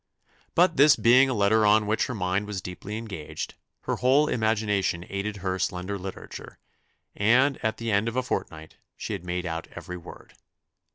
[0.55, 5.05] But this being a letter on which her mind was deeply engaged, her whole imagination
[5.07, 6.57] aided her slender literature,
[7.15, 10.33] and at the end of a fortnight she had made out every word.